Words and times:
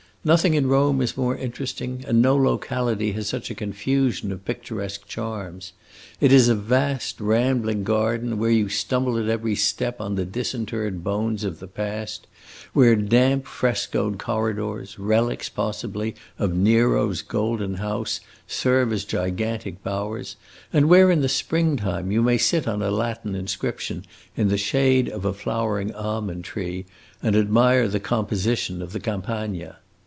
Nothing 0.23 0.53
in 0.53 0.67
Rome 0.67 1.01
is 1.01 1.17
more 1.17 1.35
interesting, 1.35 2.05
and 2.07 2.21
no 2.21 2.35
locality 2.37 3.11
has 3.13 3.27
such 3.27 3.49
a 3.49 3.55
confusion 3.55 4.31
of 4.31 4.45
picturesque 4.45 5.07
charms. 5.07 5.73
It 6.19 6.31
is 6.31 6.47
a 6.47 6.53
vast, 6.53 7.19
rambling 7.19 7.83
garden, 7.83 8.37
where 8.37 8.51
you 8.51 8.69
stumble 8.69 9.17
at 9.17 9.27
every 9.27 9.55
step 9.55 9.99
on 9.99 10.13
the 10.13 10.23
disinterred 10.23 11.03
bones 11.03 11.43
of 11.43 11.57
the 11.59 11.65
past; 11.67 12.27
where 12.73 12.95
damp, 12.95 13.47
frescoed 13.47 14.19
corridors, 14.19 14.99
relics, 14.99 15.49
possibly, 15.49 16.13
of 16.37 16.53
Nero's 16.53 17.23
Golden 17.23 17.73
House, 17.77 18.19
serve 18.45 18.93
as 18.93 19.05
gigantic 19.05 19.83
bowers, 19.83 20.35
and 20.71 20.87
where, 20.87 21.09
in 21.09 21.21
the 21.21 21.29
springtime, 21.29 22.11
you 22.11 22.21
may 22.21 22.37
sit 22.37 22.67
on 22.67 22.83
a 22.83 22.91
Latin 22.91 23.33
inscription, 23.33 24.05
in 24.37 24.49
the 24.49 24.57
shade 24.59 25.09
of 25.09 25.25
a 25.25 25.33
flowering 25.33 25.91
almond 25.95 26.43
tree, 26.45 26.85
and 27.23 27.35
admire 27.35 27.87
the 27.87 27.99
composition 27.99 28.83
of 28.83 28.93
the 28.93 28.99
Campagna. 28.99 29.77